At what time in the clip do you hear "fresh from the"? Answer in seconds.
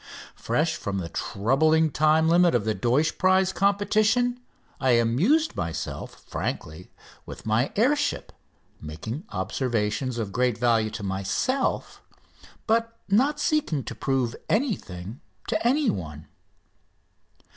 0.33-1.09